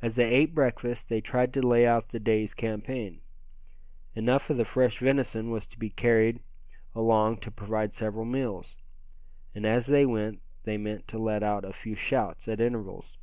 As 0.00 0.14
they 0.14 0.32
ate 0.32 0.54
breakfast 0.54 1.10
they 1.10 1.20
tried 1.20 1.52
to 1.52 1.60
lay 1.60 1.86
out 1.86 2.08
the 2.08 2.18
day's 2.18 2.54
campaign. 2.54 3.20
Enough 4.14 4.48
of 4.48 4.56
the 4.56 4.64
fresh 4.64 5.00
venison 5.00 5.50
was 5.50 5.66
to 5.66 5.78
be 5.78 5.90
carried 5.90 6.40
along 6.94 7.40
to 7.40 7.50
provide 7.50 7.94
several 7.94 8.24
meals. 8.24 8.78
And 9.54 9.66
as 9.66 9.84
they 9.86 10.06
went, 10.06 10.40
they 10.62 10.78
meant 10.78 11.06
to 11.08 11.18
let 11.18 11.42
out 11.42 11.62
a 11.66 11.74
few 11.74 11.94
shouts 11.94 12.48
at 12.48 12.58
intervals. 12.58 13.18